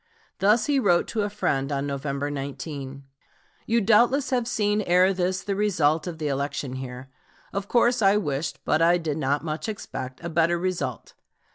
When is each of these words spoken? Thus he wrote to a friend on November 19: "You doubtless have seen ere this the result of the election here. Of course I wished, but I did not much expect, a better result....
Thus 0.39 0.65
he 0.65 0.79
wrote 0.79 1.07
to 1.09 1.21
a 1.21 1.29
friend 1.29 1.71
on 1.71 1.85
November 1.85 2.31
19: 2.31 3.03
"You 3.67 3.81
doubtless 3.81 4.31
have 4.31 4.47
seen 4.47 4.81
ere 4.81 5.13
this 5.13 5.43
the 5.43 5.55
result 5.55 6.07
of 6.07 6.17
the 6.17 6.27
election 6.27 6.73
here. 6.77 7.11
Of 7.53 7.67
course 7.67 8.01
I 8.01 8.17
wished, 8.17 8.65
but 8.65 8.81
I 8.81 8.97
did 8.97 9.19
not 9.19 9.43
much 9.45 9.69
expect, 9.69 10.19
a 10.23 10.27
better 10.29 10.57
result.... 10.57 11.13